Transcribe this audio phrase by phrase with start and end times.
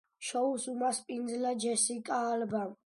[0.27, 2.79] შოუს უმასპინძლა ჯესიკა ალბამ.